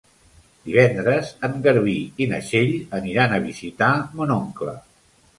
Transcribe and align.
Divendres 0.67 1.27
en 1.47 1.59
Garbí 1.67 1.93
i 2.25 2.27
na 2.31 2.39
Txell 2.45 2.73
aniran 2.99 3.35
a 3.35 3.39
visitar 3.43 3.91
mon 4.21 4.33
oncle. 4.37 4.75